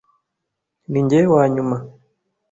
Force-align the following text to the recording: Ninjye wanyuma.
Ninjye 0.89 1.19
wanyuma. 1.33 1.77